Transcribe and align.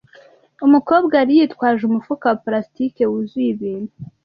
Umukobwa 0.65 1.13
yari 1.19 1.33
yitwaje 1.39 1.81
umufuka 1.85 2.23
wa 2.29 2.37
plastiki 2.43 3.01
wuzuye 3.09 3.49
ibintu. 3.55 3.93